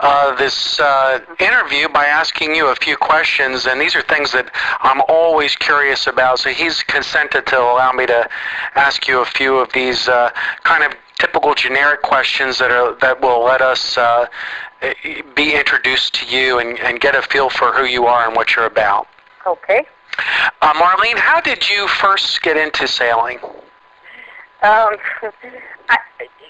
[0.00, 4.50] uh, this uh, interview by asking you a few questions, and these are things that
[4.80, 6.40] I'm always curious about.
[6.40, 8.28] So he's consented to allow me to
[8.74, 10.30] ask you a few of these uh,
[10.64, 14.26] kind of typical generic questions that are that will let us uh,
[15.34, 18.54] be introduced to you and, and get a feel for who you are and what
[18.54, 19.06] you're about.
[19.46, 19.86] Okay.
[20.64, 23.38] Uh, Marlene, how did you first get into sailing?
[24.62, 24.96] Um,
[25.90, 25.98] I,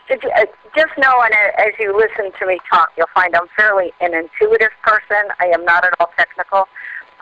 [0.09, 0.45] uh,
[0.77, 4.71] just knowing it as you listen to me talk, you'll find I'm fairly an intuitive
[4.85, 5.33] person.
[5.41, 6.69] I am not at all technical.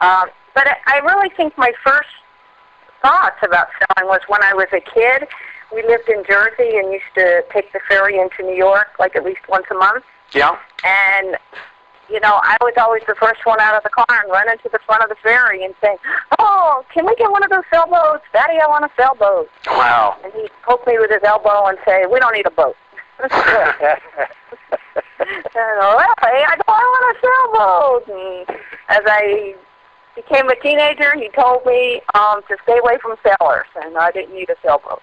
[0.03, 2.11] Um, but I really think my first
[3.01, 5.27] thoughts about sailing was when I was a kid.
[5.75, 9.25] We lived in Jersey and used to take the ferry into New York like at
[9.25, 10.05] least once a month.
[10.35, 10.59] Yeah.
[10.85, 11.39] And,
[12.12, 14.69] you know, I was always the first one out of the car and running to
[14.69, 15.97] the front of the ferry and saying,
[16.39, 18.25] Oh, can we get one of those sailboats?
[18.34, 19.49] Daddy, I want a sailboat.
[19.67, 20.19] Wow.
[20.23, 22.77] And he'd poke me with his elbow and say, We don't need a boat.
[23.23, 23.33] and,
[25.56, 28.09] well, hey, I, I want a sailboat.
[28.09, 28.59] And
[28.91, 29.55] as I
[30.15, 34.34] became a teenager, he told me um, to stay away from sailors, and I didn't
[34.34, 35.00] need a sailboat.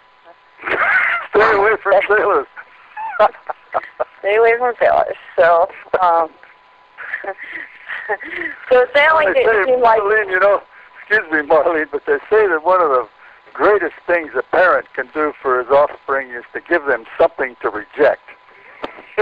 [1.32, 2.48] Stay away from sailors.
[4.20, 5.16] Stay away from sailors.
[5.38, 5.70] So,
[6.02, 6.30] um,
[8.70, 10.62] so sailing they say, didn't like Marlene, you know,
[11.00, 13.08] excuse me, Marlene, but they say that one of the
[13.54, 17.70] greatest things a parent can do for his offspring is to give them something to
[17.70, 18.22] reject.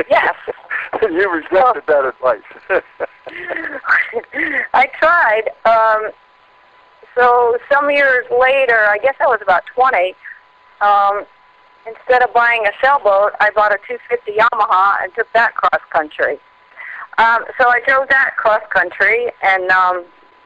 [0.09, 0.35] Yes.
[1.01, 2.43] you rejected that advice.
[4.73, 5.49] I tried.
[5.65, 6.11] Um,
[7.15, 10.13] so some years later, I guess I was about 20.
[10.81, 11.25] Um,
[11.87, 16.37] instead of buying a sailboat, I bought a 250 Yamaha and took that cross country.
[17.17, 20.05] Um, so I drove that cross country, and um,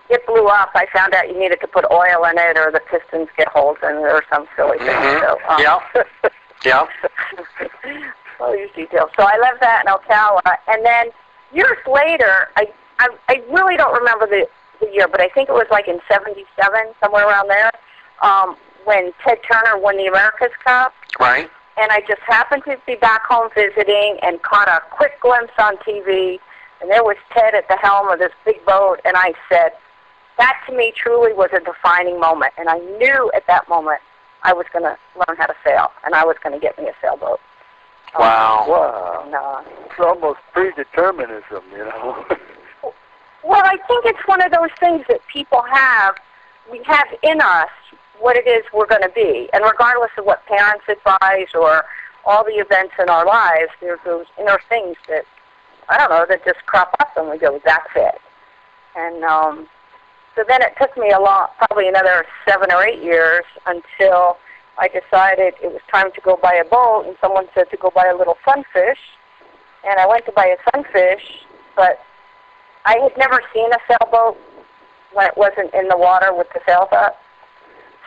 [0.10, 0.72] it blew up.
[0.76, 3.78] I found out you needed to put oil in it, or the pistons get holes
[3.84, 4.88] in it, or some silly thing.
[4.88, 5.20] Mhm.
[5.20, 5.80] So, um, Yeah.
[6.64, 6.88] Yeah.
[8.40, 9.10] all these details.
[9.18, 11.08] So I left that in Ocala, and then
[11.52, 12.68] years later, I
[13.00, 14.48] I, I really don't remember the,
[14.80, 16.46] the year, but I think it was like in '77,
[17.04, 17.72] somewhere around there,
[18.22, 18.56] um,
[18.86, 21.50] when Ted Turner won the America's Cup, Right.
[21.78, 25.78] and I just happened to be back home visiting and caught a quick glimpse on
[25.78, 26.40] TV,
[26.82, 29.72] and there was Ted at the helm of this big boat, and I said,
[30.38, 34.00] that to me truly was a defining moment, and I knew at that moment
[34.44, 36.86] I was going to learn how to sail, and I was going to get me
[36.88, 37.40] a sailboat.
[38.16, 38.66] Um, Wow.
[38.68, 39.22] wow.
[39.26, 42.26] and, uh, It's almost predeterminism, you know.
[43.44, 46.16] Well, I think it's one of those things that people have.
[46.72, 47.70] We have in us
[48.20, 51.86] what it is we're going to be, and regardless of what parents advise or
[52.24, 55.26] all the events in our lives, there's those inner things that
[55.92, 58.16] I don't know that just crop up, and we go, "That's it."
[58.96, 59.68] And um,
[60.36, 64.38] so then it took me a long, probably another seven or eight years until
[64.78, 67.92] I decided it was time to go buy a boat, and someone said to go
[67.94, 69.00] buy a little sunfish,
[69.88, 71.46] and I went to buy a sunfish,
[71.76, 72.00] but
[72.86, 74.38] I had never seen a sailboat
[75.14, 77.20] when it wasn't in the water with the sails up.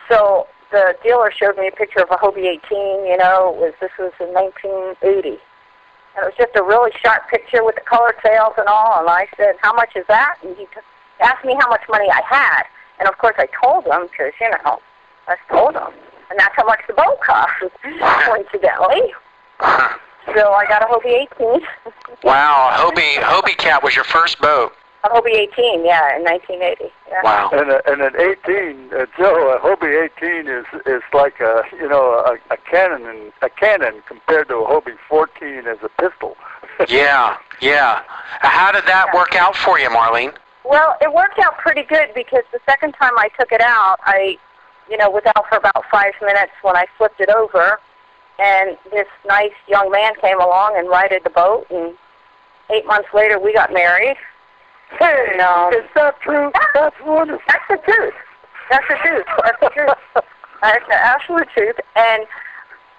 [0.09, 3.05] So the dealer showed me a picture of a Hobie 18.
[3.05, 5.39] You know, it was this was in 1980,
[6.15, 8.99] and it was just a really sharp picture with the colored sails and all.
[8.99, 10.67] And I said, "How much is that?" And he
[11.19, 12.63] asked me how much money I had,
[12.99, 14.79] and of course I told him because you know
[15.27, 15.93] I told him,
[16.29, 17.51] and that's how much the boat cost,
[17.83, 19.13] coincidentally.
[19.59, 19.97] Uh-huh.
[20.33, 21.61] So I got a Hobie 18.
[22.23, 24.73] wow, Hobie Hobie Cat was your first boat.
[25.05, 26.91] A Hobie 18, yeah, in 1980.
[27.07, 27.21] Yeah.
[27.23, 27.49] Wow.
[27.53, 31.87] And a, and an 18, uh, Joe, a Hobie 18 is is like a you
[31.87, 36.35] know a, a cannon and a cannon compared to a Hobie 14 as a pistol.
[36.89, 38.01] yeah, yeah.
[38.39, 40.33] How did that work out for you, Marlene?
[40.63, 44.39] Well, it worked out pretty good because the second time I took it out, I,
[44.89, 47.79] you know, was out for about five minutes when I flipped it over,
[48.39, 51.95] and this nice young man came along and righted the boat, and
[52.71, 54.17] eight months later we got married.
[54.99, 55.71] Hey, No.
[55.73, 56.51] is that true?
[56.73, 57.41] That's wonderful.
[57.47, 58.13] That's the truth.
[58.69, 59.25] That's the truth.
[59.43, 59.97] That's the truth.
[60.61, 61.75] That's the absolute truth.
[61.95, 62.25] And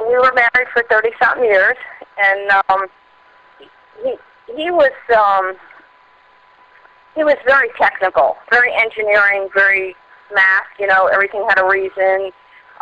[0.00, 1.77] we were married for thirty something years,
[2.23, 2.87] and um,
[4.03, 4.17] he
[4.55, 5.55] he was um,
[7.15, 9.97] he was very technical, very engineering, very
[10.35, 10.67] math.
[10.79, 12.31] You know, everything had a reason.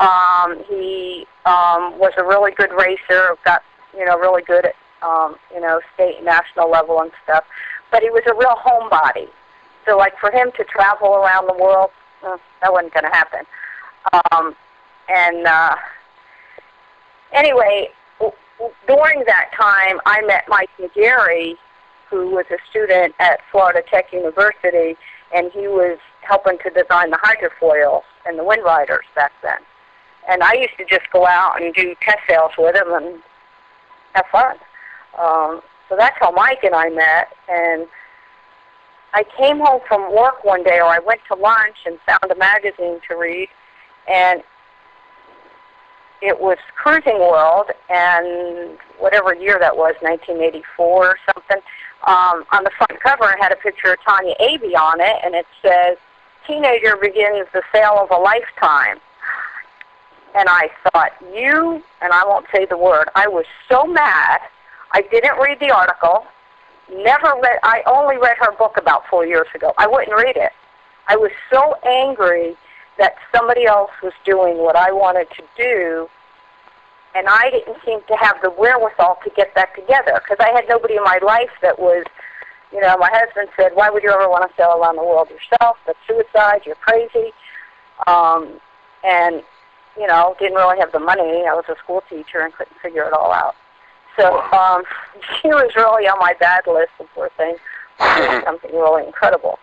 [0.01, 3.37] Um, he um, was a really good racer.
[3.45, 3.63] Got
[3.97, 7.45] you know really good at um, you know state and national level and stuff.
[7.91, 9.29] But he was a real homebody.
[9.87, 11.91] So like for him to travel around the world,
[12.27, 13.41] uh, that wasn't going to happen.
[14.33, 14.55] Um,
[15.09, 15.77] and uh,
[17.33, 21.57] anyway, w- w- during that time, I met Mike McGarry,
[22.09, 24.97] who was a student at Florida Tech University,
[25.35, 29.59] and he was helping to design the hydrofoils and the Windriders back then.
[30.29, 33.23] And I used to just go out and do test sails with him and
[34.15, 34.57] have fun.
[35.19, 37.33] Um, so that's how Mike and I met.
[37.49, 37.87] And
[39.13, 42.35] I came home from work one day, or I went to lunch and found a
[42.35, 43.49] magazine to read,
[44.09, 44.43] and
[46.21, 51.59] it was Cruising World, and whatever year that was, 1984 or something.
[52.07, 55.35] Um, on the front cover, it had a picture of Tania Aebi on it, and
[55.35, 55.97] it says,
[56.47, 59.01] "Teenager begins the sail of a lifetime."
[60.35, 63.09] And I thought, you, and I won't say the word.
[63.15, 64.41] I was so mad.
[64.95, 66.25] I didn't read the article.
[66.89, 67.59] Never read.
[67.65, 69.75] I only read her book about four years ago.
[69.77, 70.53] I wouldn't read it.
[71.09, 72.57] I was so angry
[72.97, 76.09] that somebody else was doing what I wanted to do,
[77.17, 80.69] and I didn't seem to have the wherewithal to get that together because I had
[80.69, 82.05] nobody in my life that was,
[82.73, 85.29] you know, my husband said, "Why would you ever want to sail around the world
[85.29, 85.77] yourself?
[85.87, 86.63] That's suicide.
[86.65, 87.33] You're crazy."
[88.07, 88.61] Um,
[89.03, 89.43] and
[89.99, 91.47] you know, didn't really have the money.
[91.47, 93.57] I was a school teacher and couldn't figure it all out.
[94.17, 94.83] So um,
[95.41, 97.57] she was really on my bad list, the poor thing.
[98.45, 99.59] Something really incredible.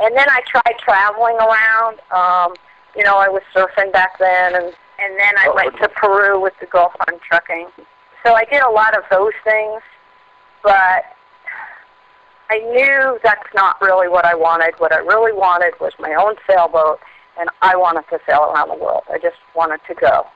[0.00, 1.98] And then I tried traveling around.
[2.10, 2.54] Um,
[2.96, 6.54] you know, I was surfing back then, and and then I went to Peru with
[6.60, 7.68] the Gulf on trucking.
[8.24, 9.82] So I did a lot of those things,
[10.62, 11.04] but
[12.50, 14.74] I knew that's not really what I wanted.
[14.78, 17.00] What I really wanted was my own sailboat,
[17.38, 19.02] and I wanted to sail around the world.
[19.10, 20.26] I just wanted to go.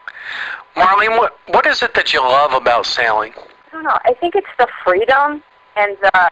[0.76, 3.32] Marlene, what what is it that you love about sailing?
[3.36, 3.98] I don't know.
[4.04, 5.42] I think it's the freedom
[5.76, 6.30] and the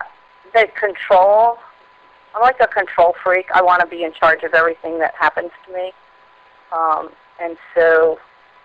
[0.52, 1.58] the control.
[2.34, 3.46] I'm like a control freak.
[3.54, 5.93] I want to be in charge of everything that happens to me.
[6.72, 7.10] Um,
[7.41, 8.19] and so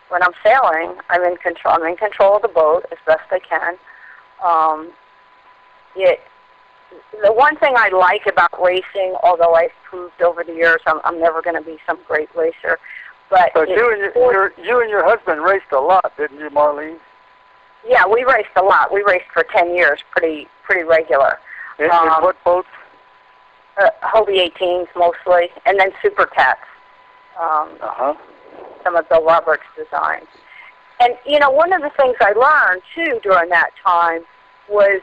[0.10, 1.76] when I'm sailing, I'm in control.
[1.76, 3.78] I'm in control of the boat as best I can.
[4.44, 4.92] Um,
[5.96, 6.20] it
[7.24, 11.20] the one thing I like about racing, although I've proved over the years I'm, I'm
[11.20, 12.80] never going to be some great racer,
[13.30, 16.50] but But you and your, your you and your husband raced a lot, didn't you,
[16.50, 16.98] Marlene?
[17.88, 18.94] yeah, we raced a lot.
[18.94, 21.40] We raced for ten years, pretty pretty regular.
[21.80, 22.68] In, in Um, what boats?
[23.78, 26.60] uh, Hobie 18s mostly, and then Super Cats,
[27.40, 28.14] um, Uh huh.
[28.84, 30.28] some of Bill Roberts' designs.
[31.00, 34.24] And you know, one of the things I learned too during that time
[34.70, 35.02] was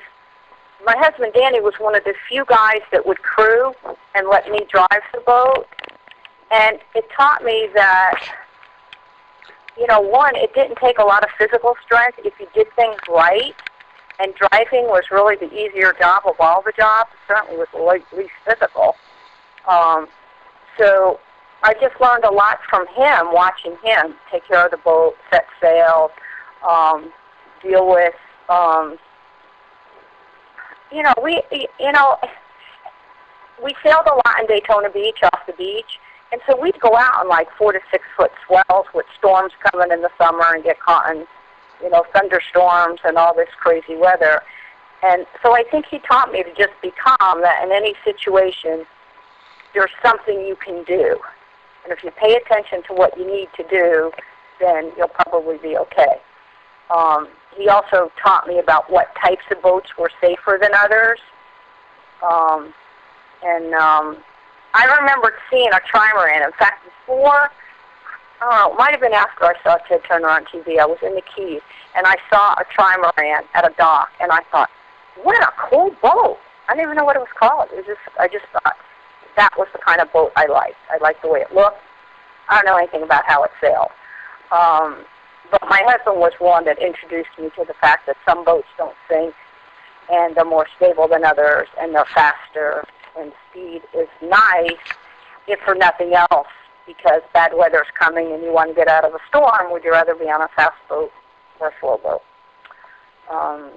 [0.84, 3.72] my husband Danny was one of the few guys that would crew
[4.14, 5.66] and let me drive the boat,
[6.50, 8.20] and it taught me that.
[9.76, 12.96] You know, one, it didn't take a lot of physical strength if you did things
[13.08, 13.54] right,
[14.18, 17.10] and driving was really the easier job of all the jobs.
[17.28, 18.96] Certainly was the least physical.
[19.68, 20.08] Um,
[20.76, 21.20] so
[21.62, 25.46] I just learned a lot from him, watching him take care of the boat, set
[25.60, 26.10] sails,
[26.68, 27.12] um,
[27.62, 28.14] deal with,
[28.48, 28.96] um,
[30.92, 32.18] you know, we, you know,
[33.62, 35.98] we sailed a lot in Daytona Beach, off the beach,
[36.32, 39.90] and so we'd go out on like four to six foot swells with storms coming
[39.90, 41.26] in the summer and get caught in,
[41.82, 44.42] you know, thunderstorms and all this crazy weather.
[45.02, 48.84] And so I think he taught me to just be calm that in any situation,
[49.74, 51.18] there's something you can do.
[51.84, 54.10] And if you pay attention to what you need to do,
[54.60, 56.20] then you'll probably be okay.
[56.94, 61.18] Um, he also taught me about what types of boats were safer than others.
[62.22, 62.72] Um,
[63.42, 64.16] and um,
[64.74, 66.44] I remember seeing a trimaran.
[66.44, 67.50] In fact, before,
[68.40, 70.78] I it might have been after I saw Ted Turner on TV.
[70.78, 71.60] I was in the Keys,
[71.96, 74.70] and I saw a trimaran at a dock, and I thought,
[75.22, 76.38] what a cool boat.
[76.68, 77.70] I didn't even know what it was called.
[77.72, 78.76] It was just, I just thought
[79.36, 80.76] that was the kind of boat I liked.
[80.90, 81.80] I liked the way it looked.
[82.48, 83.90] I don't know anything about how it sailed.
[84.52, 85.04] Um,
[85.50, 88.96] but my husband was one that introduced me to the fact that some boats don't
[89.08, 89.34] sink,
[90.10, 92.84] and they're more stable than others, and they're faster,
[93.18, 94.72] and speed is nice,
[95.46, 96.48] if for nothing else,
[96.86, 99.70] because bad weather's coming and you want to get out of a storm.
[99.72, 101.10] Would you rather be on a fast boat
[101.60, 102.22] or a slow boat?
[103.30, 103.70] Um,